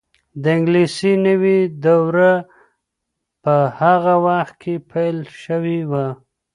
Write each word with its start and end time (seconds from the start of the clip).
د 0.41 0.43
انګلیسي 0.57 1.13
نوې 1.27 1.57
دوره 1.85 2.31
په 3.43 3.55
هغه 3.81 4.13
وخت 4.25 4.53
کې 4.61 4.73
پیل 4.91 5.17
شوې 5.43 5.79
وه. 5.91 6.07